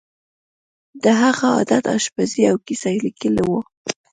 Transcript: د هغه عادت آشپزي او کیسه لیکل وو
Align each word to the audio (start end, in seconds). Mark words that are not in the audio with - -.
د 1.03 1.05
هغه 1.21 1.45
عادت 1.55 1.83
آشپزي 1.97 2.43
او 2.51 2.55
کیسه 2.65 2.89
لیکل 3.03 3.35
وو 3.47 3.59